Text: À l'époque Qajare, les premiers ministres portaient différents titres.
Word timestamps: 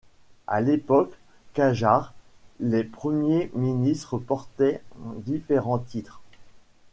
À 0.47 0.61
l'époque 0.61 1.11
Qajare, 1.53 2.15
les 2.59 2.83
premiers 2.83 3.51
ministres 3.53 4.17
portaient 4.17 4.81
différents 5.27 5.77
titres. 5.77 6.21